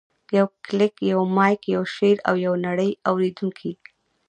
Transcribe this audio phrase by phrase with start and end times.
[0.37, 3.71] یو کلیک، یو مایک، یو شعر، او یوه نړۍ اورېدونکي.